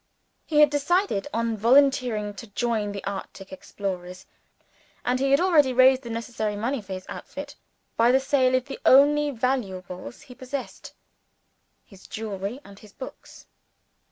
[0.47, 4.25] He had decided on volunteering to join the Arctic explorers
[5.05, 7.53] and he had already raised the necessary money for his outfit
[7.97, 10.93] by the sale of the only valuables he possessed
[11.85, 13.45] his jewelry and his books.